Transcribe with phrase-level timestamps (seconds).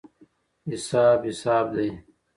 [0.71, 1.89] حساب حساب دی.